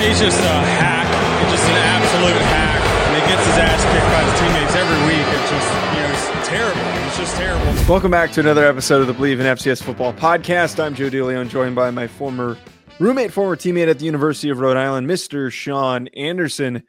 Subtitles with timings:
[0.00, 0.48] He's just a
[0.80, 1.04] hack.
[1.44, 2.80] He's just an absolute hack.
[3.06, 5.26] And he gets his ass kicked by his teammates every week.
[5.28, 7.06] It's just, you know, it's terrible.
[7.06, 7.86] It's just terrible.
[7.86, 10.82] Welcome back to another episode of the Bleav in FCS Football podcast.
[10.82, 12.56] I'm Joe DeLeon, joined by my former
[12.98, 15.52] roommate, former teammate at the University of Rhode Island, Mr.
[15.52, 16.82] Sean Anderson.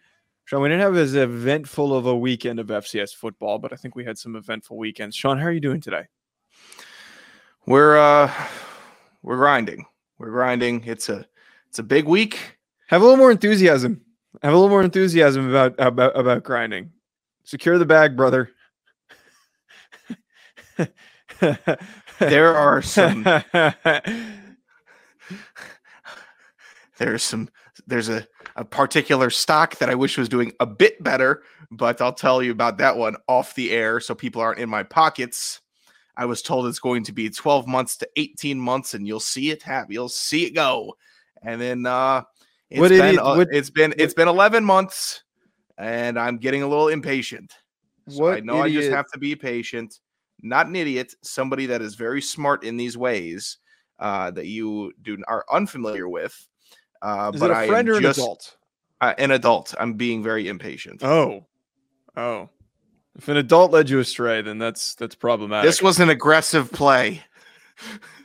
[0.45, 3.93] Sean, we didn't have as eventful of a weekend of FCS football, but I think
[3.93, 5.17] we had some eventful weekends.
[5.17, 6.07] Sean, how are you doing today?
[7.65, 8.33] We're uh
[9.21, 9.85] we're grinding.
[10.17, 10.85] We're grinding.
[10.85, 11.27] It's a
[11.67, 12.57] it's a big week.
[12.91, 14.01] Have a little more enthusiasm.
[14.43, 16.91] Have a little more enthusiasm about about about grinding.
[17.45, 18.51] Secure the bag, brother.
[22.19, 23.23] there are some
[26.97, 27.47] there's some
[27.87, 28.27] there's a,
[28.57, 32.51] a particular stock that I wish was doing a bit better, but I'll tell you
[32.51, 35.61] about that one off the air so people aren't in my pockets.
[36.17, 39.49] I was told it's going to be 12 months to 18 months, and you'll see
[39.49, 39.93] it happen.
[39.93, 40.97] You'll see it go.
[41.41, 42.23] And then uh
[42.71, 45.23] it's What been idiot- uh, what- it's been it's been 11 months,
[45.77, 47.53] and I'm getting a little impatient.
[48.09, 49.99] So I What know I just have to be patient,
[50.41, 53.57] not an idiot, somebody that is very smart in these ways
[53.99, 56.35] uh, that you do are unfamiliar with.
[57.03, 58.57] Uh, Is but it a I friend am or an just adult?
[59.01, 59.75] uh, an adult.
[59.79, 61.03] I'm being very impatient.
[61.03, 61.45] Oh,
[62.15, 62.49] oh.
[63.15, 65.67] If an adult led you astray, then that's that's problematic.
[65.67, 67.21] this was an aggressive play.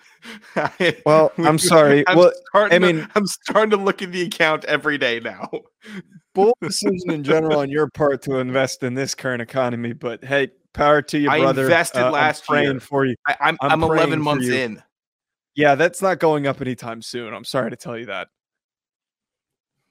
[1.07, 2.07] Well, I'm sorry.
[2.09, 5.21] I'm Well, starting I to- mean- I'm starting to look at the account every day
[5.21, 5.51] now.
[6.35, 9.93] bold decision in general on your part to invest in this current economy.
[9.95, 11.63] But hey, power to you, I brother.
[11.65, 12.81] invested Uh, I'm last praying year.
[12.81, 13.15] for you.
[13.27, 14.83] I, I'm I'm I'm, 11 months in.
[15.55, 17.33] Yeah, that's not going up anytime soon.
[17.33, 18.29] I'm sorry to tell you that.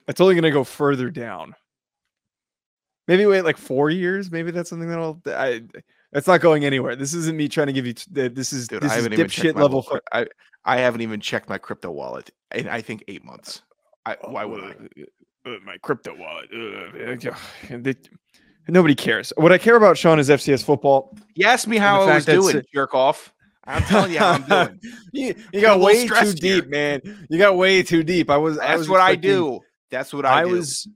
[0.07, 1.55] It's only going to go further down.
[3.07, 4.29] Maybe wait like four years.
[4.31, 5.21] Maybe that's something that'll.
[5.25, 5.63] I.
[6.15, 6.95] It's not going anywhere.
[6.95, 7.93] This isn't me trying to give you.
[7.93, 9.79] t- This is Dude, this I is haven't even dipshit level.
[9.81, 9.99] level.
[10.11, 10.25] I
[10.63, 13.61] I haven't even checked my crypto wallet in I think eight months.
[14.05, 14.67] I, why would I?
[15.47, 15.49] I?
[15.51, 16.49] Uh, my crypto wallet.
[16.51, 17.95] Uh, uh, they-
[18.67, 19.31] nobody cares.
[19.37, 21.15] What I care about, Sean, is FCS football.
[21.35, 23.31] You asked me how I was doing, s- jerk off.
[23.67, 24.79] I'm telling you how I'm doing.
[25.11, 26.61] you, you Got a got little way too stressed here.
[26.61, 27.27] deep, man.
[27.29, 28.29] You got way too deep.
[28.29, 28.57] I was.
[28.59, 29.59] I That's was what I do.
[29.91, 30.51] That's what I, I do.
[30.51, 30.87] was.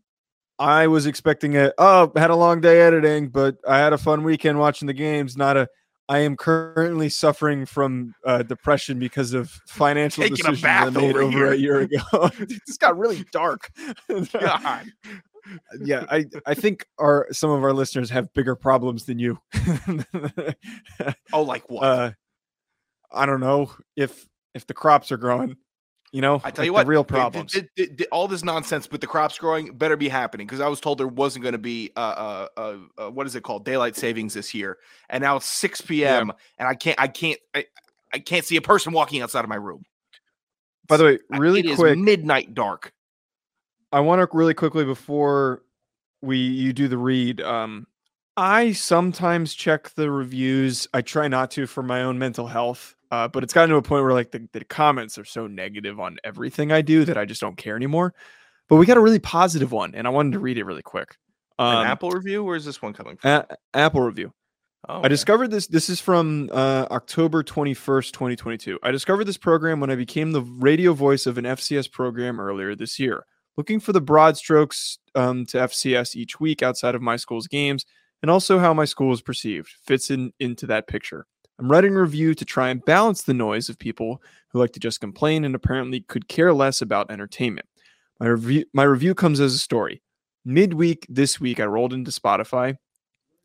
[0.60, 1.74] I was expecting a.
[1.78, 5.38] Oh, had a long day editing, but I had a fun weekend watching the games.
[5.38, 5.70] Not a.
[6.10, 11.16] I am currently suffering from uh, depression because of financial Taking a decisions I made
[11.16, 12.02] over over a year ago.
[12.40, 13.72] this got really dark.
[14.34, 14.86] God.
[15.82, 19.40] yeah, I I think our some of our listeners have bigger problems than you.
[21.32, 21.84] Oh, like what?
[21.84, 22.12] uh,
[23.12, 25.56] I don't know if if the crops are growing.
[26.12, 27.52] You know, I tell like you the what, real problems.
[27.52, 30.68] th- th- th- all this nonsense with the crops growing better be happening because I
[30.68, 33.64] was told there wasn't going to be uh, uh, uh, uh, what is it called
[33.64, 36.32] daylight savings this year, and now it's six p.m.
[36.58, 37.66] and I can't, I can't, I,
[38.12, 39.84] I can't see a person walking outside of my room.
[40.88, 42.92] By the way, really it is quick, midnight dark.
[43.92, 45.62] I want to really quickly before
[46.24, 47.40] we you do the read.
[47.40, 47.86] Um,
[48.36, 50.88] I sometimes check the reviews.
[50.92, 52.96] I try not to for my own mental health.
[53.12, 56.00] Uh, but it's gotten to a point where like the, the comments are so negative
[56.00, 58.14] on everything I do that I just don't care anymore.
[58.68, 61.18] But we got a really positive one, and I wanted to read it really quick.
[61.58, 62.44] Um, An Apple review?
[62.44, 63.32] Where is this one coming from?
[63.32, 64.32] A- Apple review.
[64.88, 65.68] Oh, I discovered this.
[65.68, 68.80] This is from uh, October 21st, 2022.
[68.82, 72.76] I discovered this program when I became the radio voice of an FCS program earlier
[72.76, 73.26] this year.
[73.58, 77.86] Looking for the broad strokes um, to FCS each week outside of my school's games,
[78.22, 81.26] and also how my school is perceived fits in into that picture.
[81.60, 84.80] I'm writing a review to try and balance the noise of people who like to
[84.80, 87.68] just complain and apparently could care less about entertainment.
[88.20, 90.02] My review, my review comes as a story.
[90.46, 92.78] Midweek this week, I rolled into Spotify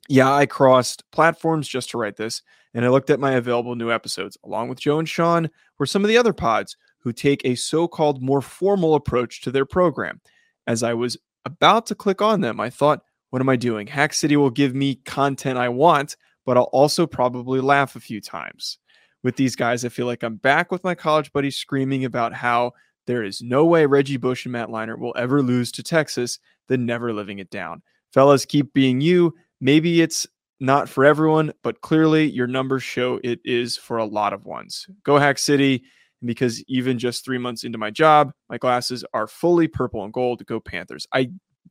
[0.09, 2.43] yeah, I crossed platforms just to write this,
[2.75, 4.37] and I looked at my available new episodes.
[4.45, 5.49] Along with Joe and Sean
[5.79, 9.51] were some of the other pods who take a so called more formal approach to
[9.51, 10.21] their program.
[10.67, 13.87] As I was about to click on them, I thought, what am I doing?
[13.87, 18.21] Hack City will give me content I want, but I'll also probably laugh a few
[18.21, 18.79] times.
[19.23, 22.73] With these guys, I feel like I'm back with my college buddies screaming about how
[23.07, 26.39] there is no way Reggie Bush and Matt Leinart will ever lose to Texas,
[26.69, 27.83] then never living it down.
[28.13, 29.35] Fellas, keep being you.
[29.61, 30.27] Maybe it's
[30.61, 34.87] not for everyone, but clearly your numbers show it is for a lot of ones.
[35.03, 35.85] Go Hack City.
[36.25, 40.47] Because even just three months into my job, my glasses are fully purple and gold.
[40.47, 41.07] Go Panthers!
[41.13, 41.31] I,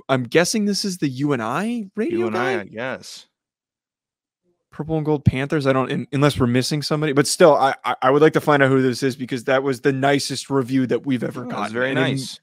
[0.10, 2.52] I'm guessing this is the UNI radio You and guy.
[2.52, 3.26] I, I guess.
[4.74, 5.66] Purple and gold Panthers.
[5.66, 8.42] I don't, un- unless we're missing somebody, but still, I, I I would like to
[8.42, 11.50] find out who this is because that was the nicest review that we've ever Oh,
[11.50, 11.72] gotten.
[11.74, 12.42] Very and nice.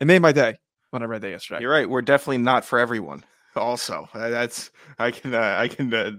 [0.00, 0.56] It, made my day
[0.90, 1.60] when I read that yesterday.
[1.60, 1.88] You're right.
[1.88, 3.24] We're definitely not for everyone.
[3.54, 6.12] Also, that's I can uh, I can, uh,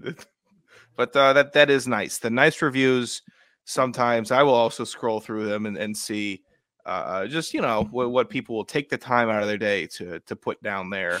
[0.96, 2.18] but uh, that that is nice.
[2.18, 3.22] The nice reviews.
[3.64, 6.42] Sometimes I will also scroll through them and, and see
[6.84, 9.86] uh, just you know what, what people will take the time out of their day
[9.86, 11.18] to to put down there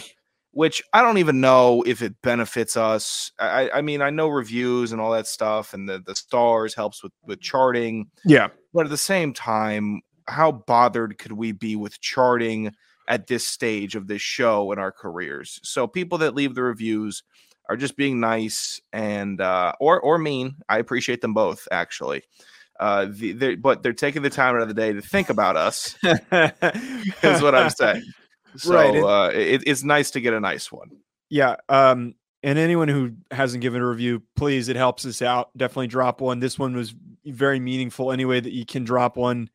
[0.54, 3.32] which i don't even know if it benefits us.
[3.38, 7.02] I i mean i know reviews and all that stuff and the the stars helps
[7.02, 8.48] with with charting Yeah.
[8.72, 12.72] but at the same time how bothered could we be with charting
[13.08, 15.60] at this stage of this show in our careers?
[15.62, 17.22] So people that leave the reviews
[17.68, 20.56] are just being nice and uh or or mean.
[20.70, 22.22] I appreciate them both actually.
[22.80, 25.56] Uh the, they're, but they're taking the time out of the day to think about
[25.56, 28.02] us is what i'm saying
[28.56, 30.90] so Right, it- uh it, it's nice to get a nice one
[31.30, 31.56] Yeah.
[31.68, 35.48] Um, and anyone who hasn't given a review, please, it helps us out.
[35.56, 36.40] Definitely drop one.
[36.40, 38.12] This one was very meaningful.
[38.12, 39.48] Any way that you can drop one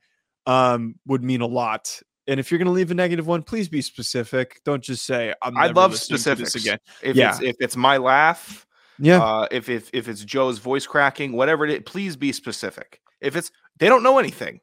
[0.48, 2.02] um, would mean a lot.
[2.28, 4.60] And if you're going to leave a negative one, please be specific.
[4.66, 6.56] Don't just say, I'm I love specifics.
[6.56, 6.80] again.
[7.04, 7.30] if Yeah.
[7.32, 8.66] it's if it's my laugh
[8.98, 9.24] Yeah.
[9.24, 13.36] uh if if if it's joe's voice cracking whatever it is please be specific if
[13.36, 14.60] it's they don't know anything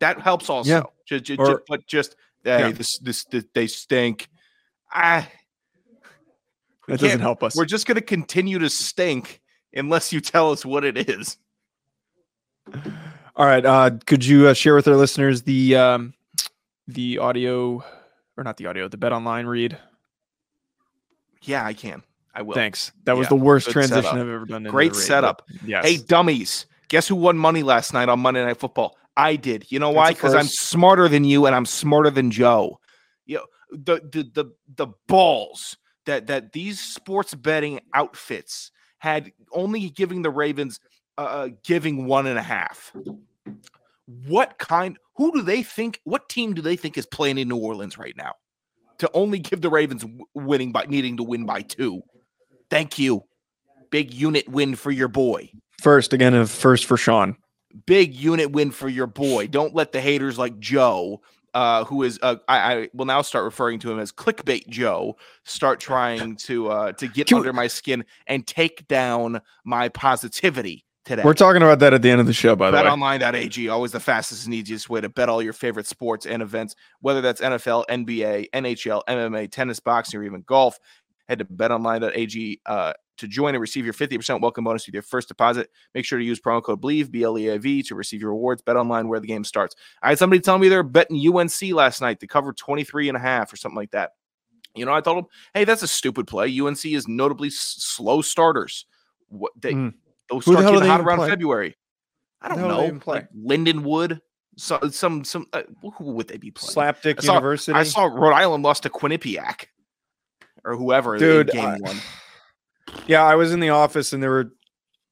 [0.00, 2.14] that helps also Ju- ju- ju- Or- but just
[2.44, 2.70] hey Yeah.
[2.72, 4.28] this, this this they stink
[4.92, 5.28] ah
[6.88, 7.54] that doesn't help us.
[7.56, 9.40] we're just going to continue to stink
[9.74, 11.36] unless you tell us what it is
[13.36, 13.64] All right.
[13.64, 16.14] Uh, could you uh, share with our listeners the um,
[16.88, 17.82] the audio,
[18.36, 19.78] or not the audio, the Bet Online read?
[21.42, 22.02] yeah i can
[22.34, 22.92] i will Thanks.
[23.04, 24.14] That was Yeah, the worst transition setup.
[24.20, 24.64] I've ever done.
[24.64, 25.42] Great setup.
[25.64, 25.84] Yes.
[25.86, 26.66] Hey, dummies.
[26.88, 28.96] Guess who won money last night on Monday Night Football?
[29.16, 29.70] I did.
[29.70, 30.12] You know why?
[30.12, 32.78] Because I'm smarter than you and I'm smarter than Joe.
[33.26, 35.76] You know, the the the the balls
[36.06, 40.80] that that these sports betting outfits had only giving the Ravens
[41.18, 42.92] uh giving one and a half.
[44.26, 47.56] What kind who do they think what team do they think is playing in New
[47.56, 48.32] Orleans right now?
[48.98, 50.04] To only give the Ravens
[50.34, 52.02] winning by needing to win by two.
[52.68, 53.24] Thank you.
[53.90, 55.50] Big unit win for your boy.
[55.80, 57.36] first again, a first for Sean.
[57.86, 59.46] Big unit win for your boy.
[59.46, 61.20] Don't let the haters like Joe,
[61.54, 65.16] uh, who is uh, I, I will now start referring to him as clickbait Joe,
[65.44, 69.88] start trying to uh, to get Can we- under my skin and take down my
[69.88, 71.22] positivity today.
[71.24, 72.82] We're talking about that at the end of the show, by the way.
[72.84, 76.74] BetOnline.ag, always the fastest and easiest way to bet all your favorite sports and events,
[77.00, 80.78] whether that's NFL, NBA, NHL, MMA, tennis, boxing, or even golf.
[81.28, 85.28] Head to betonline.ag uh, to join and receive your 50% welcome bonus with your first
[85.28, 85.70] deposit.
[85.94, 88.30] Make sure to use promo code BLEAV, B L E A V, to receive your
[88.30, 88.60] rewards.
[88.62, 89.76] Bet online where the game starts.
[90.02, 93.20] I had somebody tell me they're betting UNC last night to cover 23 and a
[93.20, 94.10] half or something like that.
[94.74, 96.48] You know, I told them, hey, that's a stupid play.
[96.60, 98.86] UNC is notably s- slow starters.
[99.28, 99.94] What they Mm.
[100.28, 101.28] those Who the start do getting they hot around play?
[101.30, 101.76] February.
[102.42, 104.20] I don't the hell do they know, like Lindenwood.
[104.56, 105.62] So some some uh,
[105.96, 106.74] who would they be playing?
[106.94, 107.72] Slapdick I saw- University.
[107.78, 109.66] I saw Rhode Island lost to Quinnipiac
[110.64, 111.96] or whoever in Dude, game I- one.
[113.06, 114.52] Yeah, I was in the office and there were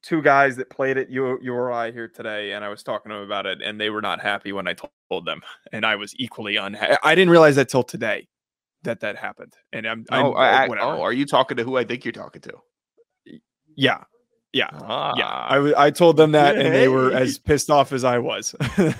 [0.01, 3.25] two guys that played at U- URI here today, and I was talking to them
[3.25, 4.73] about it, and they were not happy when I
[5.09, 5.41] told them,
[5.73, 6.95] and I was equally unhappy.
[7.03, 8.27] I didn't realize that till today
[8.83, 10.91] that that happened, and I'm, I'm Oh, I, whatever.
[10.95, 12.53] oh, are you talking to who I think you're talking to?
[13.75, 14.03] yeah,
[14.53, 14.71] yeah, yeah.
[14.73, 18.17] Ah, I w- I told them that, and they were as pissed off as I
[18.19, 18.55] was.
[18.61, 18.93] I'm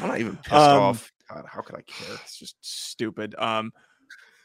[0.00, 1.12] not even pissed Um, off.
[1.30, 2.14] God, how could I care?
[2.24, 3.34] it's just stupid.
[3.38, 3.72] Um,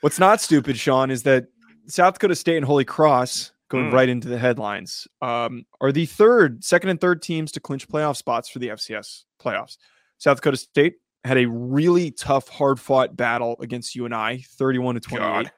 [0.02, 1.46] what's not stupid, Sean, is that
[1.88, 3.94] South Dakota State and Holy Cross going Mm.
[3.94, 8.18] right into the headlines um, are the third, second, and third teams to clinch playoff
[8.18, 9.78] spots for the FCS playoffs.
[10.20, 15.26] South Dakota State had a really tough, hard fought battle against UNI, 31 to 28,
[15.26, 15.52] God.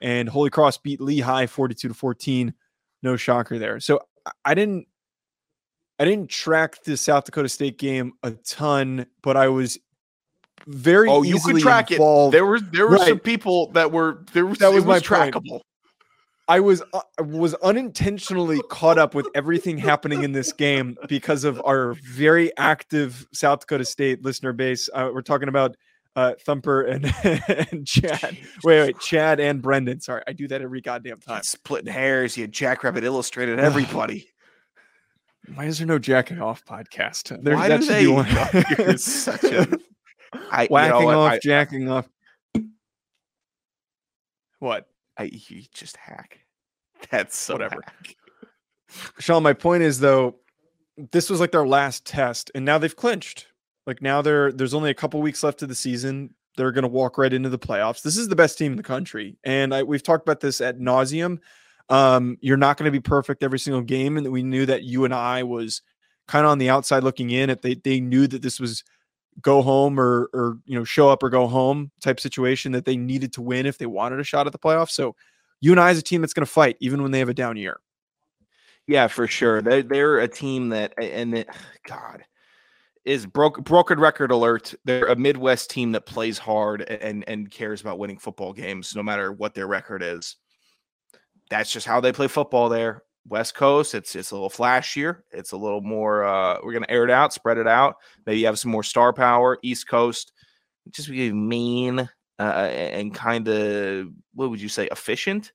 [0.00, 2.52] and Holy Cross beat Lehigh 42 to 14.
[3.02, 3.80] No shocker there.
[3.80, 4.00] So
[4.44, 4.86] I- didn't.
[5.98, 9.78] I didn't track the South Dakota State game a ton, but I was
[10.66, 12.34] very Oh, you could track involved.
[12.34, 12.38] it.
[12.38, 15.48] There were there were some people that were there was That it was my trackable.
[15.48, 15.62] point.
[16.48, 21.62] I was uh, was unintentionally caught up with everything happening in this game because of
[21.64, 24.88] our very active South Dakota State listener base.
[24.92, 25.76] Uh, we're talking about
[26.16, 27.04] uh, Thumper and,
[27.70, 28.36] and Chad.
[28.64, 30.00] Wait, wait, Chad and Brendan.
[30.00, 31.42] Sorry, I do that every goddamn time.
[31.42, 34.28] Splitting hairs, you had Jackrabbit Illustrated everybody.
[35.54, 37.42] Why is there no jacking off podcast?
[37.42, 38.04] There, Why that do they?
[38.04, 38.28] be one.
[38.78, 39.66] You're such a
[40.50, 42.08] I, you know whacking off, I, jacking off.
[44.60, 44.86] What?
[45.18, 46.40] I, you just hack.
[47.10, 47.80] That's so Whatever.
[47.84, 48.16] hack.
[49.18, 50.36] Sean, my point is though,
[51.10, 53.46] this was like their last test, and now they've clinched.
[53.86, 56.34] Like now they're there's only a couple weeks left of the season.
[56.56, 58.02] They're gonna walk right into the playoffs.
[58.02, 60.78] This is the best team in the country, and I, we've talked about this at
[60.78, 61.38] nauseum.
[61.88, 65.42] Um, you're not going to be perfect every single game, and we knew that UNI
[65.42, 65.82] was
[66.28, 67.50] kind of on the outside looking in.
[67.50, 68.84] If they they knew that this was
[69.40, 72.96] go home or or you know show up or go home type situation that they
[72.96, 74.90] needed to win if they wanted a shot at the playoffs.
[74.90, 75.14] So
[75.60, 77.80] UNI is a team that's going to fight even when they have a down year.
[78.86, 79.62] Yeah, for sure.
[79.62, 81.48] They they're a team that and it,
[81.86, 82.24] God,
[83.04, 84.74] is broke broken record alert.
[84.84, 89.02] They're a Midwest team that plays hard and and cares about winning football games, no
[89.02, 90.36] matter what their record is.
[91.50, 93.02] That's just how they play football there.
[93.28, 95.18] West Coast, it's it's a little flashier.
[95.30, 96.24] It's a little more.
[96.24, 97.96] Uh, we're gonna air it out, spread it out.
[98.26, 99.58] Maybe you have some more star power.
[99.62, 100.32] East Coast,
[100.90, 105.52] just be mean uh, and kind of what would you say, efficient.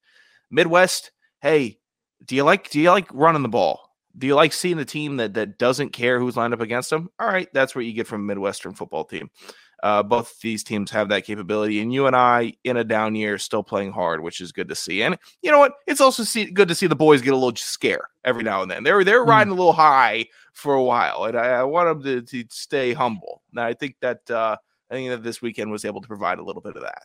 [0.50, 1.80] Midwest, hey,
[2.26, 3.82] do you like do you like running the ball?
[4.18, 7.10] Do you like seeing the team that that doesn't care who's lined up against them?
[7.20, 9.30] All right, that's what you get from a Midwestern football team.
[9.84, 13.92] Uh, both these teams have that capability, and UNI in a down year still playing
[13.92, 15.04] hard, which is good to see.
[15.04, 15.74] And you know what?
[15.86, 18.72] It's also see, good to see the boys get a little scare every now and
[18.72, 18.84] then.
[18.84, 19.30] They're they're mm.
[19.30, 22.94] riding a little high for a while, and I, I want them to, to stay
[22.94, 23.44] humble.
[23.52, 24.58] And I think that uh,
[24.90, 27.04] I think that this weekend was able to provide a little bit of that.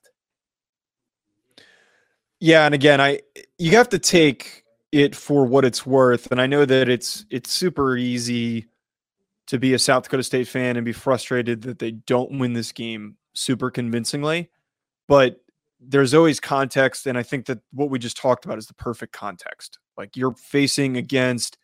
[2.41, 3.21] Yeah, and again, I
[3.59, 7.52] you have to take it for what it's worth, and I know that it's it's
[7.52, 8.67] super easy
[9.49, 12.73] to be a South Dakota State fan and be frustrated that they don't win this
[12.73, 14.51] game super convincingly,
[15.09, 15.41] but
[15.81, 19.13] there's always context, and I think that what we just talked about is the perfect
[19.13, 19.79] context.
[19.97, 21.59] Like you're facing against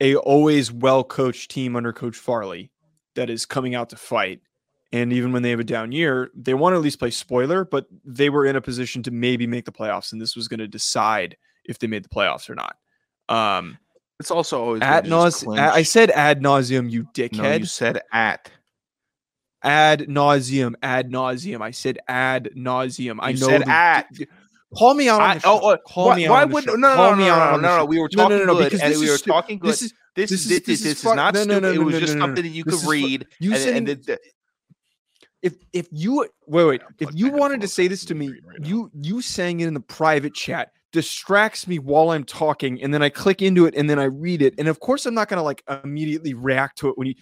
[0.00, 2.70] a always well coached team under Coach Farley
[3.14, 4.40] that is coming out to fight
[4.92, 7.64] and even when they have a down year, they want to at least play spoiler,
[7.64, 10.60] but they were in a position to maybe make the playoffs, and this was going
[10.60, 12.76] to decide if they made the playoffs or not.
[13.28, 13.78] Um,
[14.20, 15.58] it's also always at nauseum.
[15.58, 17.32] I said ad nauseum, you dickhead.
[17.36, 18.50] No, you said at
[19.62, 21.60] ad nauseum, ad nauseum.
[21.60, 23.18] I said ad nauseum.
[23.20, 24.06] I you know said the, at.
[24.76, 25.20] Call me out.
[25.20, 26.30] On the oh, oh, call why, me out.
[26.30, 28.68] Why would no no no no, no, no, no, We were talking no, no, no,
[28.68, 29.70] good, and we were talking good.
[29.70, 31.62] This is this, this is this, this, this is, not no, stupid.
[31.62, 33.26] No, no, it was just something that you could read.
[33.38, 34.18] You and, and,
[35.42, 39.20] if if you wait wait if you wanted to say this to me you you
[39.20, 43.42] saying it in the private chat distracts me while i'm talking and then i click
[43.42, 45.62] into it and then i read it and of course i'm not going to like
[45.84, 47.14] immediately react to it when you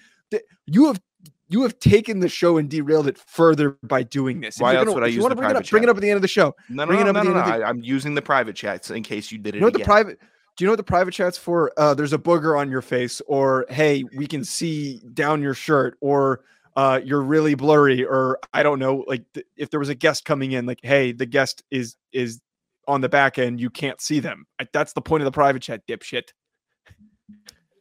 [0.67, 1.01] you have
[1.49, 4.59] you have taken the show and derailed it further by doing this.
[4.59, 6.11] Why else gonna, would I use the bring it up, Bring it up at the
[6.11, 6.55] end of the show.
[6.69, 7.59] No, no, bring no, it up no, no, no.
[7.59, 7.65] The...
[7.65, 9.59] I'm using the private chats in case you did it.
[9.59, 10.19] You know the private?
[10.57, 11.73] Do you know what the private chat's for?
[11.77, 15.99] Uh, there's a booger on your face, or hey, we can see down your shirt,
[16.01, 16.41] or
[16.77, 20.25] uh, you're really blurry, or I don't know, like th- if there was a guest
[20.25, 22.41] coming in, like, hey, the guest is is
[22.87, 24.47] on the back end, you can't see them.
[24.73, 26.29] That's the point of the private chat, dipshit.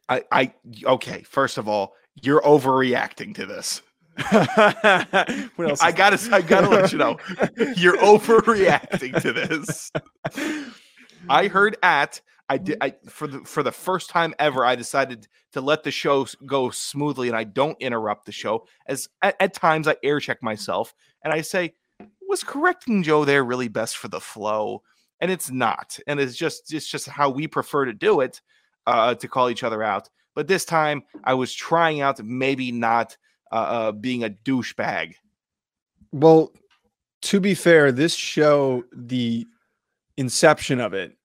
[0.08, 0.54] I, I,
[0.86, 1.24] okay.
[1.24, 3.82] First of all, you're overreacting to this.
[5.56, 5.82] what else?
[5.82, 7.18] I gotta, I gotta let you know,
[7.76, 9.92] you're overreacting to this.
[11.30, 15.28] I heard at I did I for the for the first time ever I decided
[15.54, 19.54] to let the show go smoothly and I don't interrupt the show as at, at
[19.54, 20.94] times I air check myself
[21.24, 21.74] and I say
[22.28, 24.84] was correcting Joe there really best for the flow
[25.22, 28.42] and it's not and it's just it's just how we prefer to do it
[28.88, 33.18] uh to call each other out but this time I was trying out maybe not
[33.52, 35.16] uh, uh being a douchebag
[36.12, 36.52] well
[37.24, 39.46] to be fair this show the
[40.18, 41.16] inception of it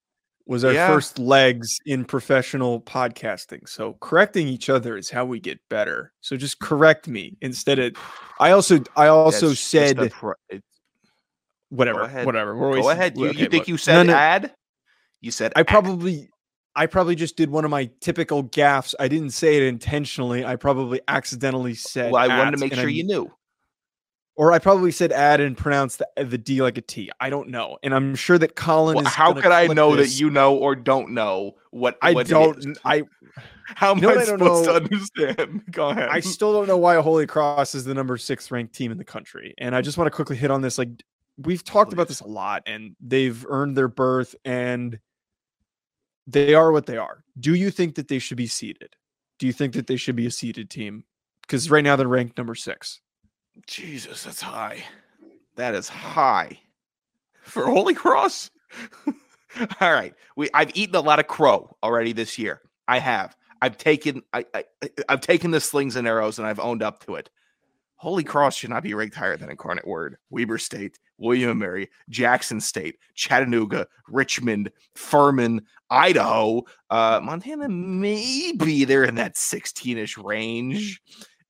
[0.51, 0.89] was our yeah.
[0.89, 3.69] first legs in professional podcasting.
[3.69, 6.13] So correcting each other is how we get better.
[6.23, 7.93] So just correct me instead of
[8.41, 10.35] I also I also That's said pro-
[11.71, 12.57] whatever whatever.
[12.57, 13.17] We're always, Go ahead.
[13.17, 14.55] You, okay, you think look, you said no, no, ad?
[15.21, 15.67] You said I ad.
[15.67, 16.29] probably
[16.77, 18.95] I probably just did one of my typical gaffes.
[19.00, 20.45] I didn't say it intentionally.
[20.45, 22.12] I probably accidentally said.
[22.12, 23.31] Well, I wanted to make sure I, you knew
[24.41, 27.11] or I probably said add and pronounced the, the D like a T.
[27.21, 29.12] I don't know, and I'm sure that Colin well, is.
[29.12, 30.15] How could I know this.
[30.15, 31.99] that you know or don't know what?
[32.00, 32.79] I what don't.
[32.83, 33.03] I.
[33.67, 35.62] How am you know I, I supposed know, to understand?
[35.71, 36.09] Go ahead.
[36.11, 39.05] I still don't know why Holy Cross is the number six ranked team in the
[39.05, 40.79] country, and I just want to quickly hit on this.
[40.79, 40.89] Like
[41.45, 44.99] we've talked about this a lot, and they've earned their berth, and
[46.27, 47.25] they are what they are.
[47.39, 48.95] Do you think that they should be seeded?
[49.39, 51.05] Do you think that they should be a seeded team?
[51.43, 53.01] Because right now they're ranked number six.
[53.67, 54.85] Jesus, that's high.
[55.57, 56.59] That is high
[57.43, 58.51] for Holy Cross.
[59.81, 62.61] All right, we I've eaten a lot of crow already this year.
[62.87, 63.37] I have.
[63.61, 64.65] I've taken I, I
[65.09, 67.31] I've taken the slings and arrows and I've owned up to it.
[68.00, 71.90] Holy Cross should not be ranked higher than Incarnate Word, Weber State, William and Mary,
[72.09, 77.69] Jackson State, Chattanooga, Richmond, Furman, Idaho, uh, Montana.
[77.69, 81.02] Maybe they're in that 16ish range.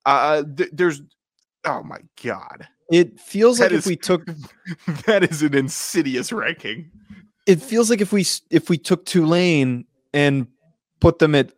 [0.04, 1.02] Uh, th- there's
[1.64, 2.66] Oh my god.
[2.90, 4.26] It feels that like is, if we took
[5.06, 6.90] that is an insidious ranking.
[7.46, 10.48] It feels like if we if we took Tulane and
[11.00, 11.52] put them at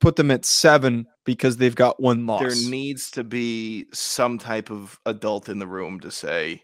[0.00, 2.40] put them at 7 because they've got one loss.
[2.40, 6.62] There needs to be some type of adult in the room to say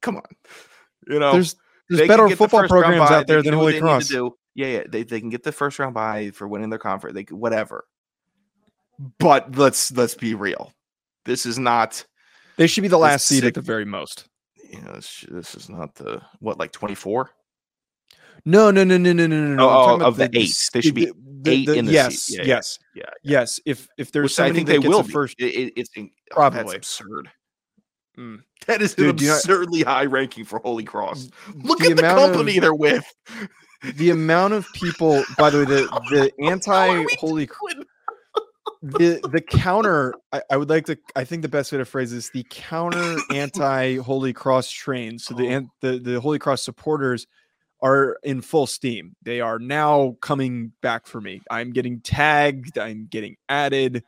[0.00, 0.22] come on.
[1.08, 1.56] You know, there's
[1.88, 4.10] there's better football the programs out there than Holy Cross.
[4.10, 7.14] Yeah, yeah, they, they can get the first round bye for winning their conference.
[7.14, 7.84] They whatever.
[9.18, 10.72] but let's let's be real.
[11.24, 12.04] This is not.
[12.56, 14.26] They should be the last seed at the very most.
[14.70, 17.30] You know, this, this is not the what like twenty four.
[18.48, 19.54] No, no, no, no, no, no, no.
[19.54, 19.68] no.
[19.68, 20.50] Oh, oh, of the eight.
[20.50, 22.38] s- They should be the- eight the- in the yes, seat.
[22.38, 23.60] Yeah, yeah, yes, Yeah, yes.
[23.66, 26.62] If if there's which I think they will first, It, it, it's in- oh, Probably.
[26.62, 27.30] that's absurd.
[28.18, 28.42] Mm.
[28.66, 31.28] That is Dude, an do you know- absurdly high ranking for Holy Cross.
[31.62, 33.04] Look the at the amount of- company they're with.
[33.96, 35.22] the amount of people.
[35.36, 37.48] By the way, the the anti holy
[38.82, 42.12] the the counter I, I would like to i think the best way to phrase
[42.12, 45.68] this the counter anti holy cross train so the, Oh.
[45.80, 47.26] the the holy cross supporters
[47.80, 49.14] are in full steam.
[49.22, 51.40] They are now coming back for me.
[51.50, 54.02] I'm getting tagged i'm getting added.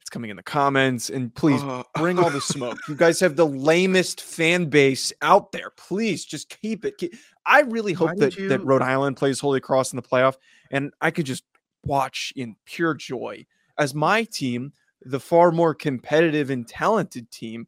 [0.00, 2.78] It's coming in the comments and please Uh, bring all the smoke.
[2.88, 5.70] You guys have the lamest fan base out there.
[5.76, 7.14] Please just keep it keep-
[7.46, 10.36] i really Why hope that, did that rhode island plays holy cross in the playoff
[10.70, 11.44] and i could just
[11.84, 13.46] watch in pure joy.
[13.78, 17.66] As my team, the far more competitive and talented team,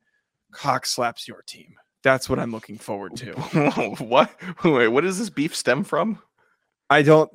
[0.53, 1.75] cock slaps your team.
[2.03, 3.33] That's what I'm looking forward to.
[3.99, 4.35] what?
[4.65, 6.19] Wait, what does this beef stem from?
[6.91, 7.31] I don't.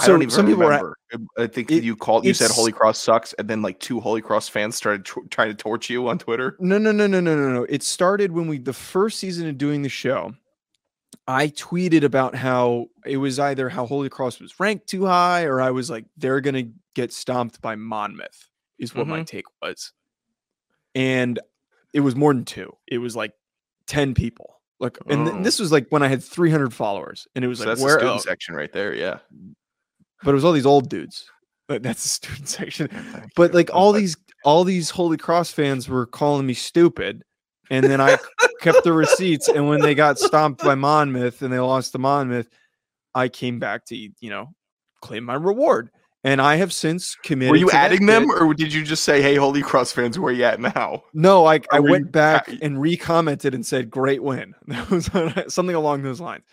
[0.00, 0.68] I don't even some people are.
[0.68, 0.96] remember.
[1.36, 2.24] I think it- you called.
[2.24, 5.48] You said Holy Cross sucks, and then like two Holy Cross fans started tr- trying
[5.48, 6.56] to torch you on Twitter.
[6.58, 7.66] No, no, no, no, no, no, no.
[7.68, 10.34] It started when we the first season of doing the show.
[11.28, 15.60] I tweeted about how it was either how Holy Cross was ranked too high, or
[15.60, 18.48] I was like, they're gonna get stomped by Monmouth,
[18.78, 19.24] is what my mm-hmm.
[19.24, 19.92] take was.
[20.94, 21.38] And
[21.92, 22.74] it was more than two.
[22.86, 23.34] It was like
[23.86, 24.60] 10 people.
[24.80, 25.42] Like, and th- Oh.
[25.42, 27.88] this was like when I had 300 followers, and it was So like, that's the
[27.90, 28.24] student else?
[28.24, 28.94] section right there.
[28.94, 29.18] Yeah.
[30.24, 31.24] But it was all these old dudes.
[31.68, 32.88] But that's the student section.
[32.88, 33.56] Thank But you.
[33.56, 37.22] like all these all these Holy Cross fans were calling me stupid.
[37.70, 38.18] And then I
[38.60, 39.48] kept the receipts.
[39.48, 42.48] And when they got stomped by Monmouth and they lost to Monmouth,
[43.14, 44.48] I came back to, you know,
[45.00, 45.90] claim my reward.
[46.24, 47.50] And I have since committed.
[47.50, 48.40] Were you adding them, bit.
[48.40, 51.02] or did you just say, "Hey, Holy Cross fans, where are you at now"?
[51.12, 55.74] No, I, I went back a- and re-commented and said, "Great win." That was something
[55.74, 56.44] along those lines.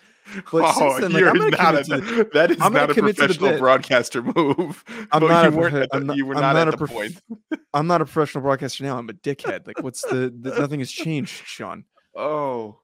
[0.51, 2.93] But oh, since then, like, you're I'm not a, to the- that is not a
[2.95, 4.83] commit to the professional broadcaster move.
[5.11, 6.77] I'm not a weren't profe- at the- I'm not- you were not, not at a
[6.77, 7.21] prof- point.
[7.73, 8.97] I'm not a professional broadcaster now.
[8.97, 9.67] I'm a dickhead.
[9.67, 11.83] Like, what's the, the nothing has changed, Sean.
[12.15, 12.79] Oh,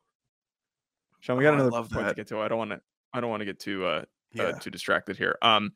[1.20, 2.40] Sean, we got Oh, another love point to get to.
[2.42, 2.82] I don't want to.
[3.12, 4.44] I don't want to get too uh, yeah.
[4.44, 5.38] uh, too distracted here.
[5.42, 5.74] Um,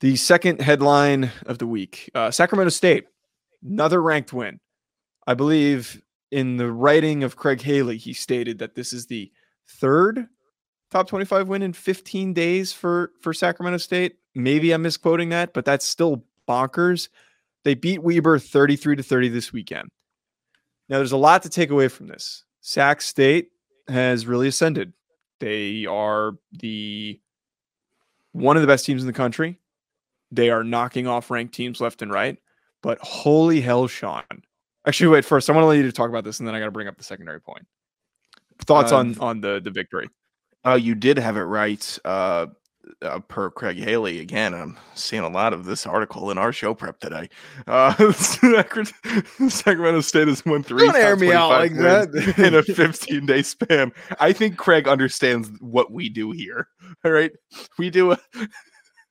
[0.00, 3.06] the second headline of the week: uh, Sacramento State,
[3.62, 4.60] another ranked win.
[5.26, 9.30] I believe in the writing of Craig Haley, he stated that this is the
[9.68, 10.26] third
[10.90, 14.16] top 25 win in 15 days for for Sacramento State.
[14.34, 17.08] Maybe I'm misquoting that, but that's still bonkers.
[17.64, 19.88] They beat Weber 33 to 30 this weekend.
[20.88, 22.44] Now, there's a lot to take away from this.
[22.60, 23.48] Sac State
[23.88, 24.92] has really ascended.
[25.40, 27.20] They are the
[28.32, 29.58] one of the best teams in the country.
[30.34, 32.36] They are knocking off ranked teams left and right.
[32.82, 34.22] But holy hell, Sean.
[34.86, 36.58] Actually, wait, first, I want to let you to talk about this, and then I
[36.58, 37.66] got to bring up the secondary point.
[38.66, 40.08] Thoughts Uh, on on the the victory?
[40.64, 41.98] Oh, you did have it right.
[42.04, 42.46] Uh,
[43.02, 44.52] uh, per Craig Haley again.
[44.54, 47.28] I'm seeing a lot of this article in our show prep today.
[47.66, 52.34] Uh, Sacramento State has won 3 Don't air me out like that.
[52.38, 53.90] in a 15 day span.
[54.20, 56.68] I think Craig understands what we do here.
[57.04, 57.32] All right,
[57.78, 58.18] we do a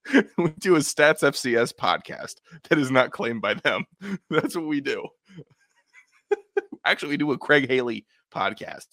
[0.38, 2.36] we do a Stats FCS podcast
[2.70, 3.86] that is not claimed by them.
[4.30, 5.08] That's what we do.
[6.86, 8.88] Actually, we do a Craig Haley podcast.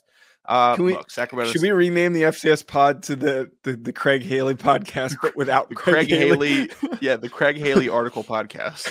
[0.47, 3.93] Uh, Can we- look, Sacramento Should we rename the FCS pod to the the, the
[3.93, 6.49] Craig Haley podcast, but without the Craig, Craig Haley?
[6.49, 6.71] Haley,
[7.01, 8.91] yeah, the Craig Haley article podcast.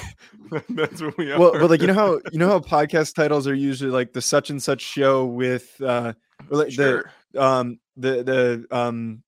[0.70, 1.40] That's what we are.
[1.40, 4.22] well, but like you know how you know how podcast titles are usually like the
[4.22, 6.14] such and such show with uh
[6.50, 7.12] like sure.
[7.34, 9.24] the um the the um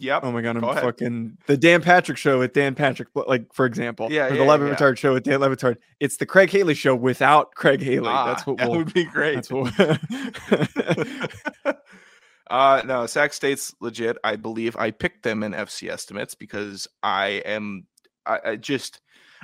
[0.00, 0.24] Yep.
[0.24, 3.66] oh my god I'm Go fucking the Dan Patrick show with Dan Patrick like for
[3.66, 4.94] example Yeah, or yeah, the Levin yeah.
[4.94, 8.50] Show with Dan Le Batard it's the Craig Haley show without Craig Haley that's Ah,
[8.50, 9.34] what that we'll would be great.
[9.36, 10.00] that's what
[12.50, 14.16] uh no, Sac State's legit.
[14.24, 17.86] I believe I picked them in FC estimates because I am
[18.26, 19.00] I, I just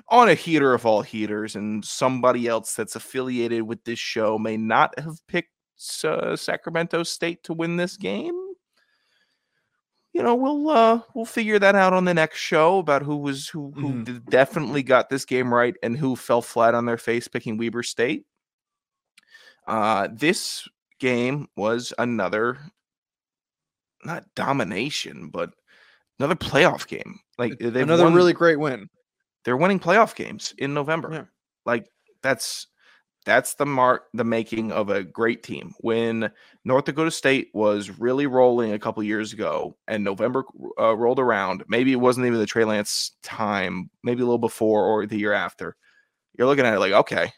[0.09, 4.57] on a heater of all heaters, and somebody else that's affiliated with this show may
[4.57, 5.51] not have picked
[6.05, 8.35] uh, Sacramento State to win this game.
[10.17, 13.49] You know, we'll uh we'll figure that out on the next show about who was
[13.49, 14.25] who who Mhm.
[14.31, 18.25] definitely got this game right and who fell flat on their face picking Weber State.
[19.67, 20.67] Uh this
[21.01, 22.57] game was another
[24.07, 25.51] not domination, but
[26.19, 27.21] another playoff game.
[27.37, 28.89] Like they've another won- really great win
[29.45, 31.11] they're winning playoff games in November.
[31.13, 31.25] Yeah.
[31.67, 31.87] Like
[32.23, 32.69] that's
[33.27, 35.75] that's the mark the making of a great team.
[35.81, 36.31] When
[36.65, 40.45] North Dakota State was really rolling a couple years ago and November
[40.81, 44.87] uh, rolled around, maybe it wasn't even the Trey Lance time, maybe a little before
[44.87, 45.77] or the year after.
[46.39, 47.33] you're looking at it like, okay,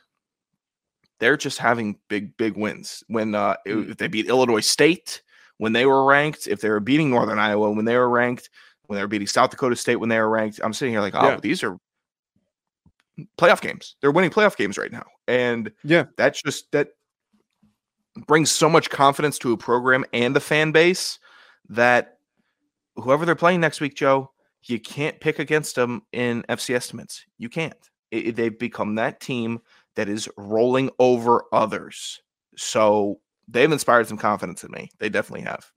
[1.20, 3.02] they're just having big, big wins.
[3.08, 3.90] When uh, Mm.
[3.90, 5.22] if they beat Illinois State
[5.58, 8.50] when they were ranked, if they were beating Northern Iowa when they were ranked,
[8.86, 11.14] when they were beating South Dakota State when they were ranked, I'm sitting here like,
[11.16, 11.40] oh, Yeah.
[11.40, 11.78] these are
[13.38, 13.96] playoff games.
[14.00, 16.04] They're winning playoff games right now, and Yeah.
[16.16, 16.88] that's just that
[18.26, 21.18] brings so much confidence to a program and the fan base
[21.68, 22.18] that
[22.96, 24.32] whoever they're playing next week, Joe,
[24.64, 27.24] you can't pick against them in FC estimates.
[27.38, 27.76] You can't.
[28.12, 29.60] I- I- they've become that team
[29.94, 32.20] that is rolling over others.
[32.56, 34.90] So they've inspired some confidence in me.
[34.98, 35.70] They definitely have.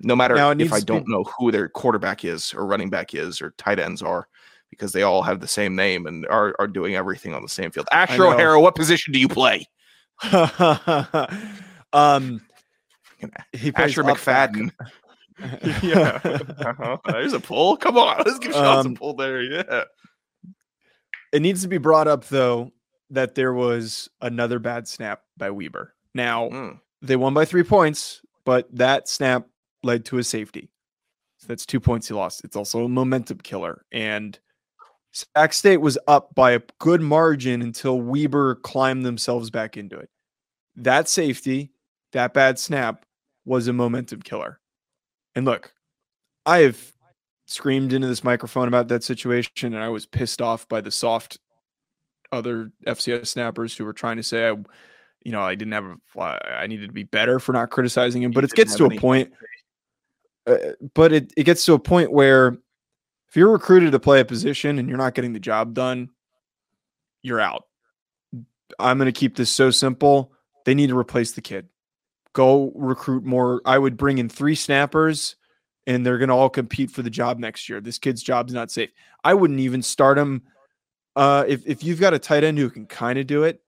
[0.00, 2.90] No matter Now, if I to be- don't know who their quarterback is or running
[2.90, 4.28] back is or tight ends are,
[4.70, 7.70] because they all have the same name and are, are doing everything on the same
[7.70, 7.86] field.
[7.92, 8.24] Asher.
[8.26, 9.66] O'Hara, what position do you play?
[11.92, 12.40] um,
[13.52, 14.04] he plays Asher.
[14.04, 14.70] McFadden.
[15.82, 16.18] yeah.
[16.68, 16.96] Uh-huh.
[17.06, 17.76] There's a pull.
[17.76, 18.22] Come on.
[18.26, 19.40] Let's give shots Um, a pull there.
[19.42, 19.84] Yeah.
[21.32, 22.72] It needs to be brought up though
[23.10, 25.94] that there was another bad snap by Weber.
[26.14, 26.80] Now Mm.
[27.02, 29.46] they won by three points, but that snap
[29.82, 30.70] led to a safety.
[31.38, 32.42] So that's two points he lost.
[32.44, 33.84] It's also a momentum killer.
[33.92, 34.38] And
[35.36, 40.10] Sac State was up by a good margin until Weber climbed themselves back into it.
[40.76, 41.72] That safety,
[42.12, 43.04] that bad snap
[43.44, 44.60] was a momentum killer.
[45.34, 45.72] And look,
[46.46, 46.92] I have
[47.46, 51.38] screamed into this microphone about that situation, and I was pissed off by the soft
[52.30, 54.50] other FCS snappers who were trying to say I,
[55.24, 55.84] you know, I didn't have
[56.16, 58.30] a, I needed to be better for not criticizing him.
[58.30, 59.32] But it gets to a point.
[60.46, 60.56] Uh,
[60.94, 62.56] but it, it gets to a point where
[63.28, 66.10] if you're recruited to play a position and you're not getting the job done,
[67.22, 67.64] you're out.
[68.78, 70.32] I'm going to keep this so simple.
[70.64, 71.68] They need to replace the kid.
[72.32, 73.60] Go recruit more.
[73.64, 75.36] I would bring in three snappers
[75.86, 77.80] and they're going to all compete for the job next year.
[77.80, 78.90] This kid's job's not safe.
[79.24, 80.42] I wouldn't even start him.
[81.16, 83.60] Uh, if, if you've got a tight end who can kind of do it,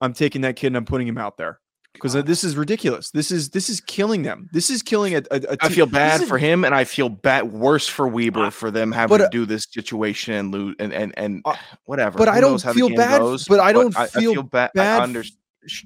[0.00, 1.60] I'm taking that kid and I'm putting him out there
[2.00, 3.10] because this is ridiculous.
[3.10, 4.48] This is this is killing them.
[4.52, 5.18] This is killing a.
[5.30, 8.70] a, a I feel bad for him, and I feel bad worse for Weber for
[8.70, 12.18] them having but, uh, to do this situation and lose and and and Uh, whatever.
[12.18, 14.70] but I don't knows how the feel bad- goes, but I don't feel bad.
[14.74, 15.24] bad I f- under,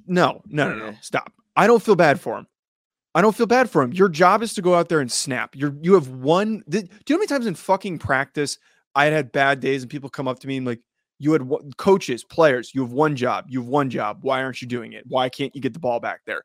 [0.06, 0.96] No, no, no, no.
[1.00, 1.32] Stop.
[1.56, 2.46] I don't feel bad for him.
[3.14, 3.92] I don't feel bad for him.
[3.92, 5.54] Your job is to go out there and snap.
[5.54, 6.62] You're you have one.
[6.70, 8.58] th- do you know how many times in fucking practice
[8.94, 10.80] I had had bad days and people come up to me and like,
[11.18, 12.74] you had one, coaches, players.
[12.74, 13.46] You have one job.
[13.48, 14.18] You have one job.
[14.22, 15.04] Why aren't you doing it?
[15.06, 16.42] Why can't you get the ball back there?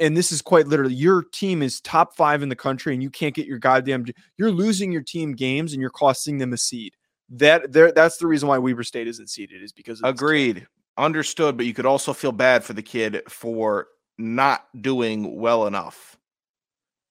[0.00, 3.10] And this is quite literally your team is top five in the country and you
[3.10, 4.06] can't get your goddamn.
[4.36, 6.94] You're losing your team games and you're costing them a seed.
[7.30, 7.92] That there.
[7.92, 10.66] That's the reason why Weber State isn't seeded is because of this agreed,
[10.96, 11.56] understood.
[11.56, 16.16] But you could also feel bad for the kid for not doing well enough.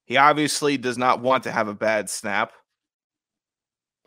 [0.05, 2.53] He obviously does not want to have a bad snap.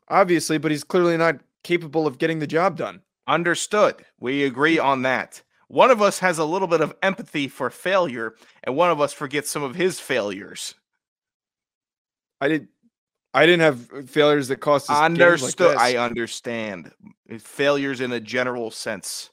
[0.09, 3.03] obviously, but he's clearly not capable of getting the job done.
[3.27, 4.05] Understood.
[4.19, 5.43] We agree on that.
[5.69, 9.13] One of us has a little bit of empathy for failure, and one of us
[9.13, 10.75] forgets some of his failures.
[12.41, 12.69] I did.
[13.33, 15.77] I didn't have failures that cost us games like Understood.
[15.77, 16.91] I understand
[17.39, 19.31] failures in a general sense.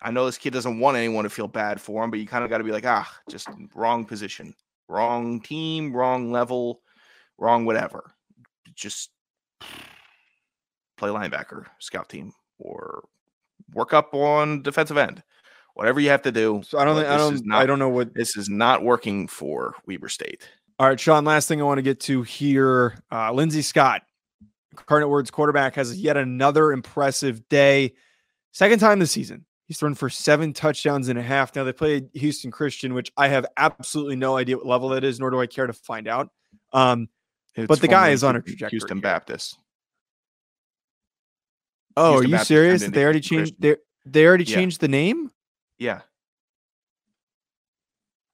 [0.00, 2.44] I know this kid doesn't want anyone to feel bad for him, but you kind
[2.44, 4.54] of got to be like, ah, just wrong position,
[4.88, 6.80] wrong team, wrong level,
[7.36, 8.12] wrong whatever.
[8.74, 9.10] Just
[10.96, 13.04] play linebacker, scout team, or
[13.72, 15.22] work up on defensive end.
[15.74, 16.62] Whatever you have to do.
[16.64, 16.96] So I don't.
[16.96, 17.46] think I don't.
[17.46, 18.14] not- I don't know what.
[18.14, 20.48] This is not working for Weber State.
[20.78, 21.24] All right, Sean.
[21.24, 22.96] Last thing I want to get to here.
[23.10, 24.02] Uh, Lindsey Scott,
[24.76, 27.94] Cardinal Words quarterback, has yet another impressive day.
[28.52, 29.44] Second time this season.
[29.66, 31.56] He's thrown for seven touchdowns and a half.
[31.56, 35.18] Now they played Houston Christian, which I have absolutely no idea what level that is,
[35.18, 36.28] nor do I care to find out.
[36.72, 37.08] Um,
[37.56, 39.00] But the guy is on a Houston- trajectory Houston.
[39.00, 39.58] Baptist.
[41.96, 42.82] Oh, Houston are you Baptist serious?
[42.82, 43.54] turned They already Houston changed.
[43.60, 43.76] They
[44.06, 44.54] they already Yeah.
[44.56, 45.30] changed the name.
[45.78, 46.02] Yeah.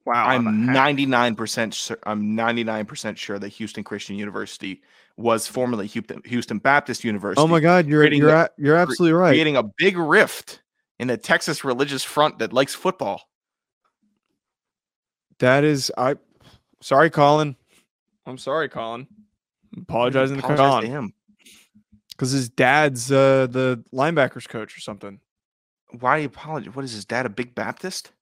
[0.06, 4.82] Wow, I'm 99% sure, I'm 99% sure that Houston Christian University
[5.16, 7.40] was formerly Houston, Houston Baptist University.
[7.40, 9.30] Oh my God, you're creating you're a- a- you're absolutely right.
[9.30, 10.62] Creating a big rift
[10.98, 13.22] in the Texas religious front that likes football.
[15.38, 16.16] That is, I.
[16.80, 17.56] Sorry, Colin.
[18.26, 19.06] I'm sorry, Colin.
[19.76, 21.14] Apologizing to Apologize to Colin him.
[22.20, 25.20] Because his dad's uh, the linebackers coach or something.
[26.00, 26.74] Why do you apologize?
[26.76, 28.12] What is his dad a big Baptist?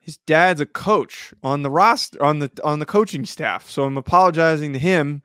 [0.00, 3.68] His dad's a coach on the roster on the on the coaching staff.
[3.68, 5.22] So I'm apologizing to him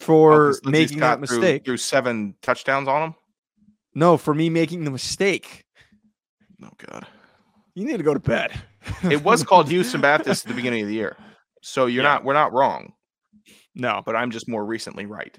[0.00, 1.64] Oh, for Lindsey making that threw- mistake.
[1.66, 3.14] Threw seven touchdowns on him.
[3.94, 5.64] No, for me making the mistake.
[6.64, 7.06] Oh God.
[7.74, 8.52] You need to go to bed.
[9.04, 11.16] It was called Houston Baptist at the beginning of the year.
[11.60, 12.08] So you're Yeah.
[12.14, 12.94] not we're not wrong,
[13.74, 15.38] no, but I'm just more recently right.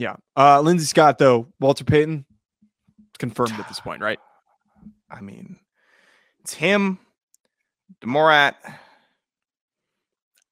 [0.00, 0.16] Yeah.
[0.34, 2.24] Uh, Lindsey Scott though, Walter Payton,
[3.18, 4.18] confirmed at this point, right?
[5.10, 5.58] I mean,
[6.40, 6.98] it's him,
[8.00, 8.54] DeMorat.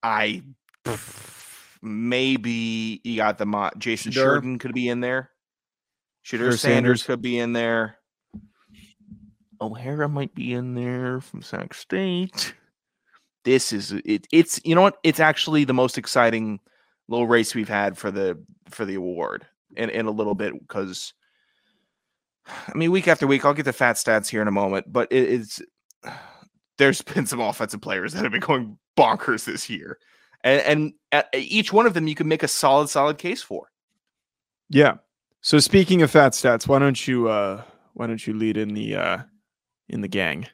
[0.03, 0.43] I
[1.83, 4.43] maybe you got the mo- Jaden Shedeur.
[4.43, 5.31] Shirden could be in there.
[6.27, 6.61] Shedeur Sanders.
[6.61, 7.03] Sanders.
[7.05, 7.97] could be in there.
[9.63, 12.53] O'Hara might be in there from Sac State.
[13.47, 14.27] This is it.
[14.31, 14.99] It's you know what?
[15.05, 16.61] It's actually the most exciting
[17.09, 18.39] little race we've had for the
[18.71, 21.15] for the award in in a little bit because
[22.47, 25.11] I mean week after week I'll get the fat stats here in a moment, but
[25.11, 25.63] it, it's
[26.79, 29.99] there's been some offensive players that have been going bonkers this year,
[30.45, 33.71] and and at each one of them you can make a solid solid case for.
[34.69, 34.95] Yeah.
[35.41, 37.63] So speaking of fat stats, why don't you uh
[37.95, 39.19] why don't you lead in the uh
[39.89, 40.47] in the gang?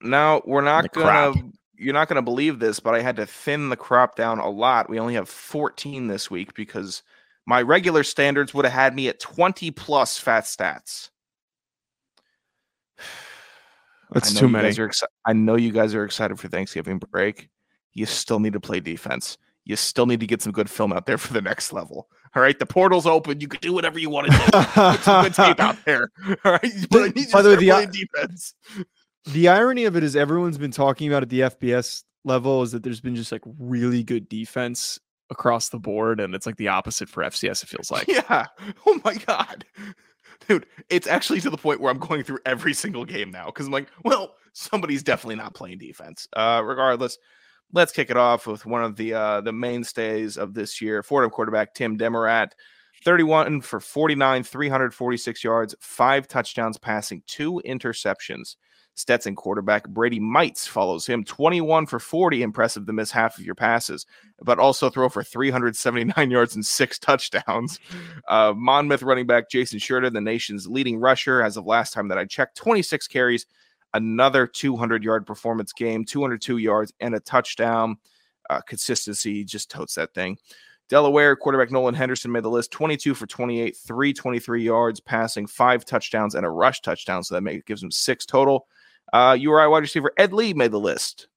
[0.00, 1.34] Now we're not gonna.
[1.78, 4.90] You're not gonna believe this, but I had to thin the crop down a lot.
[4.90, 7.02] We only have 14 this week because
[7.46, 11.10] my regular standards would have had me at 20 plus fat stats.
[14.10, 14.68] That's I know too you many.
[14.68, 17.48] Guys are exci- I know you guys are excited for Thanksgiving break.
[17.92, 19.36] You still need to play defense.
[19.64, 22.08] You still need to get some good film out there for the next level.
[22.34, 23.40] All right, the portal's open.
[23.40, 24.38] You can do whatever you want to do.
[24.38, 26.10] Put some good tape out there.
[26.44, 28.54] All right, but I need you to the way, start the- playing defense.
[29.26, 32.82] The irony of it is everyone's been talking about at the FBS level is that
[32.82, 34.98] there's been just like really good defense
[35.30, 37.62] across the board, and it's like the opposite for FCS.
[37.62, 38.08] It feels like.
[38.08, 38.46] yeah.
[38.86, 39.64] Oh my god.
[40.48, 43.66] Dude, it's actually to the point where I'm going through every single game now because
[43.66, 46.26] I'm like, well, somebody's definitely not playing defense.
[46.34, 47.18] Uh, regardless,
[47.72, 51.02] let's kick it off with one of the uh, the mainstays of this year.
[51.02, 52.50] Fordham quarterback Tim DeMorat,
[53.04, 58.56] 31 for 49, 346 yards, five touchdowns passing, two interceptions.
[58.98, 62.42] Stetson quarterback Brady Meitz follows him 21 for 40.
[62.42, 64.06] Impressive to miss half of your passes,
[64.42, 67.78] but also throw for 379 yards and six touchdowns.
[68.26, 72.18] Uh, Monmouth running back Jaden Shirden, the nation's leading rusher as of last time that
[72.18, 73.46] I checked, 26 carries,
[73.94, 77.96] another 200 yard performance game, 202 yards and a touchdown.
[78.50, 80.38] Uh, consistency just totes that thing.
[80.88, 86.34] Delaware quarterback Nolan Henderson made the list 22 for 28, 323 yards, passing five touchdowns
[86.34, 87.22] and a rush touchdown.
[87.22, 88.66] So that make, gives him six total.
[89.12, 91.28] Uh, URI wide receiver Ed Lee made the list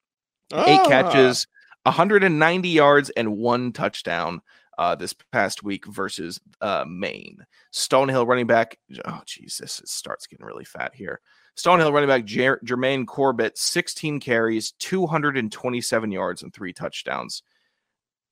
[0.54, 0.88] eight Ah.
[0.88, 1.48] catches,
[1.84, 4.42] 190 yards, and one touchdown
[4.78, 7.46] uh, this past week versus uh, Maine.
[7.74, 8.78] Stonehill running back.
[9.06, 11.22] Oh, Jesus, it starts getting really fat here.
[11.58, 17.44] Stonehill running back Jer- Jermaine Corbett, 16 carries, 227 yards, and three touchdowns.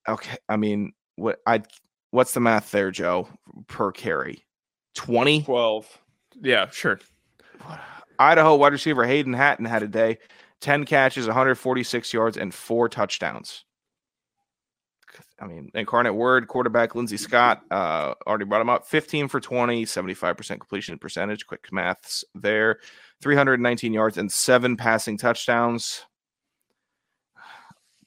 [0.08, 1.62] Okay, I mean, what I
[2.12, 3.28] what's the math there, Joe?
[3.68, 4.46] Per carry,
[4.96, 5.44] 20.
[5.44, 5.86] Twelve.
[6.42, 7.00] Yeah, sure.
[8.20, 10.18] Idaho wide receiver Hayden Hatten had a day
[10.62, 13.64] 10 catches, 146 yards, and four touchdowns.
[15.42, 19.86] I mean, Incarnate Word quarterback Lindsey Scott uh, already brought him up 15 for 20,
[19.86, 21.48] 75% completion percentage.
[21.48, 22.80] Quick maths there
[23.22, 26.06] 319 yards and seven passing touchdowns.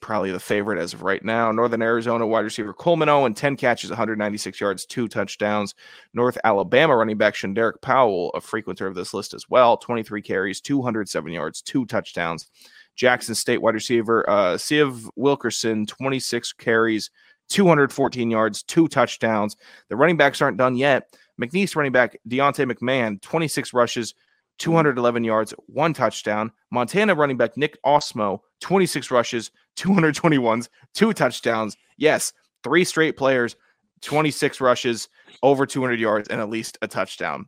[0.03, 1.49] Probably the favorite as of right now.
[1.53, 5.75] Northern Arizona wide receiver Coleman Owen, 10 catches, 196 yards, two touchdowns.
[6.13, 10.59] North Alabama running back Shanderick Powell, a frequenter of this list as well, 23 carries,
[10.59, 12.49] 207 yards, two touchdowns.
[12.97, 17.09] Jackson State wide receiver uh, Siv Wilkerson, 26 carries,
[17.47, 19.55] 214 yards, two touchdowns.
[19.87, 21.17] The running backs aren't done yet.
[21.41, 24.15] McNeese running back Deontay McMahon, 26 rushes,
[24.59, 26.51] 211 yards, one touchdown.
[26.71, 31.75] Montana running back Nick Ostmo, 26 rushes, 221s, two touchdowns.
[31.97, 32.33] Yes,
[32.63, 33.55] three straight players,
[34.01, 35.09] 26 rushes,
[35.41, 37.47] over 200 yards, and at least a touchdown.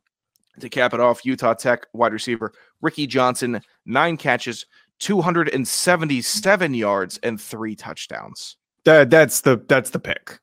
[0.59, 4.65] To cap it off, Utah Tech wide receiver Ricky Johnson, nine catches,
[4.99, 8.55] 277 yards, and three touchdowns.
[8.85, 10.39] That that's the that's the pick.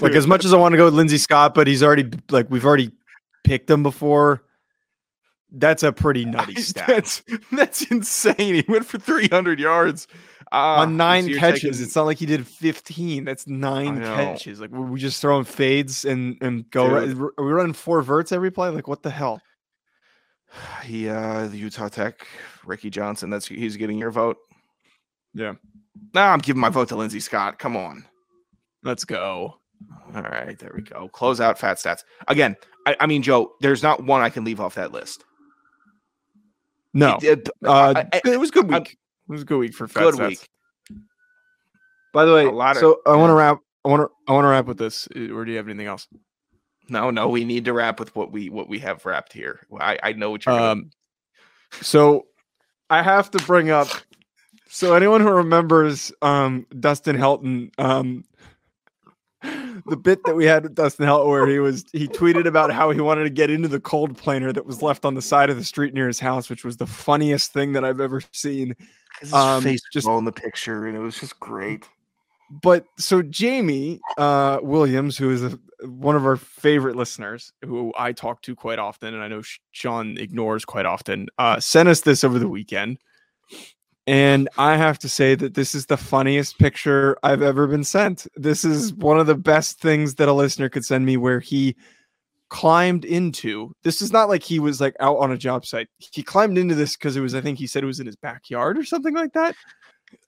[0.00, 2.46] Like as much as I want to go with Lindsey Scott, but he's already like
[2.50, 2.90] we've already
[3.44, 4.42] picked him before.
[5.52, 6.86] That's a pretty nutty stat.
[6.88, 8.34] that's that's insane.
[8.54, 10.08] He went for 300 yards
[10.52, 13.24] uh, On nine so catches, taking- it's not like he did 15.
[13.24, 14.60] That's nine catches.
[14.60, 16.88] Like we just throwing fades and and go?
[16.88, 18.68] Right, are we running four verts every play?
[18.68, 19.40] Like what the hell?
[20.84, 22.26] he uh the Utah Tech
[22.64, 23.30] Ricky Johnson.
[23.30, 24.36] That's he's getting your vote.
[25.34, 25.54] Yeah.
[26.14, 27.58] Nah, I'm giving my vote to Lindsey Scott.
[27.58, 28.04] Come on.
[28.82, 29.58] Let's go.
[30.14, 31.08] All right, there we go.
[31.08, 32.56] Close out fat stats again.
[32.86, 35.24] I, I mean, Joe, there's not one I can leave off that list.
[36.94, 38.98] No, It- it- uh, I- I- it was good week.
[39.28, 40.28] It was a good week for fat good stats.
[40.28, 40.48] week.
[42.12, 43.58] By the way, A lot of- so I want to wrap.
[43.84, 44.10] I want to.
[44.28, 45.08] I want to wrap with this.
[45.16, 46.06] Uh, Or do you have anything else?
[46.88, 49.66] No, no, we need to wrap with what we what we have wrapped here.
[49.80, 50.90] I, I know what you're gonna Um,
[51.80, 52.26] so
[52.90, 53.88] I have to bring up.
[54.68, 58.24] So anyone who remembers um, Dustin Helton, um,
[59.86, 62.90] the bit that we had with Dustin Hell where he was he tweeted about how
[62.90, 65.56] he wanted to get into the cold planer that was left on the side of
[65.56, 68.74] the street near his house, which was the funniest thing that I've ever seen.
[69.20, 71.88] His Um, face just- all in the picture, and it was just great.
[72.62, 78.12] But so Jamie uh, Williams, who is a, one of our favorite listeners, who I
[78.12, 82.22] talk to quite often, and I know Sean ignores quite often, uh, sent us this
[82.24, 82.98] over the weekend.
[84.06, 88.26] And I have to say that this is the funniest picture I've ever been sent.
[88.34, 91.76] This is one of the best things that a listener could send me where he
[92.48, 93.72] climbed into.
[93.84, 95.88] This is not like he was like out on a job site.
[95.98, 98.16] He climbed into this because it was, I think he said it was in his
[98.16, 99.54] backyard or something like that.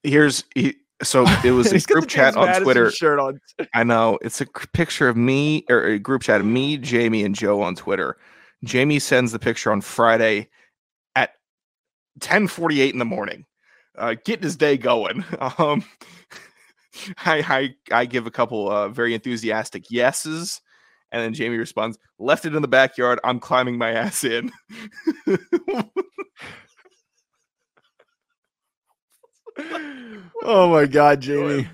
[0.04, 2.90] Here's he, so it was a group chat on Twitter.
[2.90, 3.40] shirt on.
[3.74, 7.34] I know it's a picture of me or a group chat of me, Jamie, and
[7.34, 8.16] Joe on Twitter.
[8.64, 10.48] Jamie sends the picture on Friday
[11.14, 11.34] at
[12.20, 13.44] 10:48 in the morning,
[13.96, 15.24] uh, getting his day going.
[15.58, 15.84] Um,
[17.26, 20.60] I, I I give a couple uh, very enthusiastic yeses,
[21.10, 23.18] and then Jamie responds, "Left it in the backyard.
[23.24, 24.52] I'm climbing my ass in."
[30.42, 31.68] oh my god, Jamie.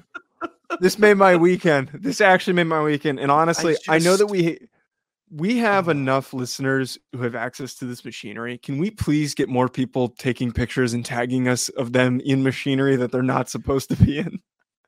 [0.80, 1.90] This made my weekend.
[1.92, 3.18] This actually made my weekend.
[3.18, 4.58] And honestly, I, know that just- we
[5.30, 8.58] we have enough listeners who have access to this machinery.
[8.58, 12.96] Can we please get more people taking pictures and tagging us of them in machinery
[12.96, 14.40] that they're not supposed to be in?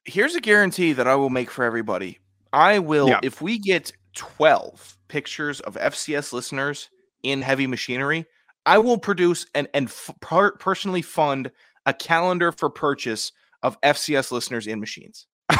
[0.05, 2.19] here's a guarantee that I will make for everybody.
[2.53, 3.21] I will, Yeah.
[3.23, 6.89] if we get 12 pictures of FCS listeners
[7.23, 8.27] in heavy machinery,
[8.67, 11.53] I will produce and, and f- per- personally fund
[11.87, 13.31] a calendar for purchase
[13.63, 15.29] of FCS listeners in machines.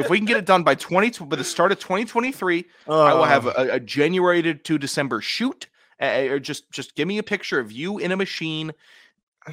[0.00, 3.14] I if we can get it done by 20, by the start of 2023, I
[3.14, 5.68] will have Uh, a, a January to, December shoot,
[6.00, 8.72] uh, or just just give me a picture of you in a machine.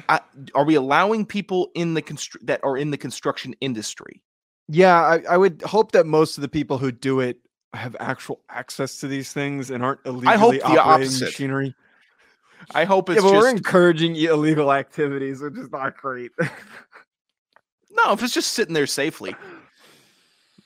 [0.08, 0.20] I,
[0.54, 4.22] are we allowing people in the constr- that are in the construction industry?
[4.68, 7.38] yeah, I, I would hope that most of the people who do it
[7.72, 11.24] have actual access to these things and aren't illegally hope the operating opposite.
[11.24, 11.74] machinery.
[12.74, 16.32] I hope it's yeah, but just we're encouraging illegal activities, which is not great.
[17.90, 18.12] no.
[18.12, 19.34] If it's just sitting there safely,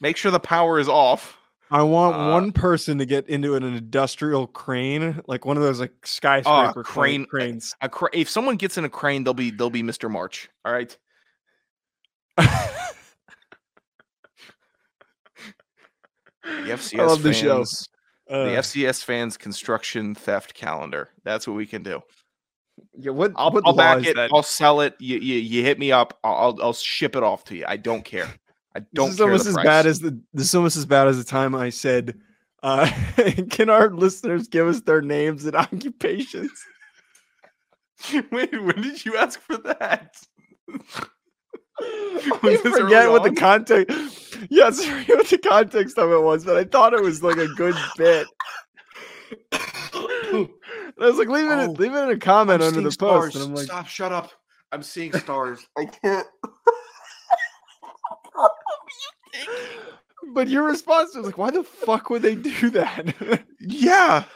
[0.02, 1.38] make sure the power is off.
[1.70, 5.80] I want Uh, one person to get into an industrial crane, like one of those
[5.80, 7.74] like skyscraper crane crane- cranes.
[7.80, 10.10] A cra- if someone gets in a crane, they'll be they'll be Mr.
[10.10, 10.50] March.
[10.66, 10.94] All right.
[16.44, 17.56] The FCS I love the show.
[17.58, 17.88] fans,
[18.28, 21.10] the Uh, FCS fans construction theft calendar.
[21.24, 22.02] That's what we can do.
[22.98, 24.16] yeah, what, I'll, what I'll back it.
[24.16, 24.30] that?
[24.32, 24.94] I'll sell it.
[24.98, 26.18] You, you, you hit me up.
[26.24, 27.64] I'll, I'll I'll ship it off to you.
[27.66, 28.28] I don't care.
[28.74, 29.64] I don't this is almost as price.
[29.64, 32.18] bad as the this is almost as bad as the time I said,
[32.62, 32.90] uh,
[33.50, 36.52] "Can our listeners give us their names and occupations?"
[38.32, 40.16] Wait, when did you ask for that?
[41.80, 44.36] I forget what the context.
[44.50, 47.48] Yes, forget what the context of it was, but I thought it was like a
[47.48, 48.26] good bit.
[49.52, 50.48] I
[50.98, 53.44] was like, leave it, Oh, leave it in a comment I'm under the post, and.
[53.44, 53.86] I'm like, Stop!
[53.86, 54.30] Shut up!
[54.72, 55.66] I'm seeing stars.
[55.76, 56.26] I can't.
[60.34, 63.44] But your response was like, why the fuck would they do that?
[63.60, 64.24] Yeah.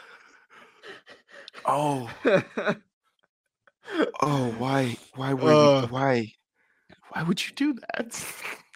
[1.69, 2.09] Oh,
[4.21, 5.81] oh, why, why were Uh.
[5.81, 6.31] you, why,
[7.11, 8.23] why would you do that?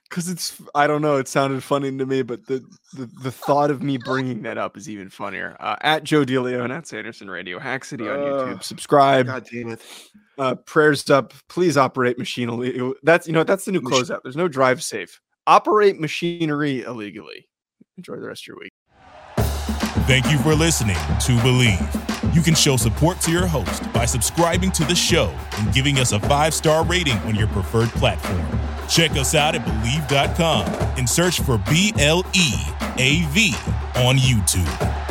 [0.09, 2.61] Because it's, I don't know, it sounded funny to me, but the,
[2.93, 5.55] the the thought of me bringing that up is even funnier.
[5.61, 8.55] Uh, at Joe Delio and at Sanderson Radio, Hack City on YouTube.
[8.55, 8.63] Ugh.
[8.63, 9.27] Subscribe.
[9.27, 9.81] God damn it!
[10.37, 11.33] Uh, prayers up.
[11.47, 12.93] Please operate machine illegally.
[13.03, 14.19] That's you know that's the new closeout.
[14.23, 15.21] There's no drive safe.
[15.47, 17.47] Operate machinery illegally.
[17.97, 18.71] Enjoy the rest of your week.
[20.08, 22.36] Thank you for listening to Bleav.
[22.36, 26.12] You can show support to your host by subscribing to the show and giving us
[26.12, 28.45] a five star rating on your preferred platform.
[28.88, 30.65] Check us out at Bleav.com
[30.97, 32.54] and search for B L E
[32.97, 33.54] A V
[33.95, 35.11] on YouTube.